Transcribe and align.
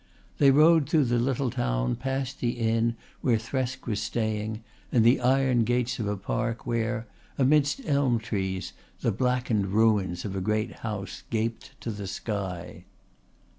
They 0.39 0.49
rode 0.49 0.89
through 0.89 1.03
the 1.05 1.19
little 1.19 1.51
town, 1.51 1.95
past 1.95 2.39
the 2.39 2.53
inn 2.53 2.95
where 3.21 3.37
Thresk 3.37 3.85
was 3.85 3.99
staying 4.01 4.63
and 4.91 5.05
the 5.05 5.19
iron 5.21 5.63
gates 5.63 5.99
of 5.99 6.07
a 6.07 6.17
Park 6.17 6.65
where, 6.65 7.05
amidst 7.37 7.81
elm 7.85 8.17
trees, 8.17 8.73
the 9.01 9.11
blackened 9.11 9.67
ruins 9.67 10.25
of 10.25 10.35
a 10.35 10.41
great 10.41 10.77
house 10.77 11.21
gaped 11.29 11.79
to 11.81 11.91
the 11.91 12.07
sky. 12.07 12.85